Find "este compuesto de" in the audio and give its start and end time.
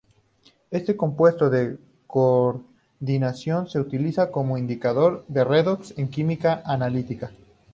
0.71-1.77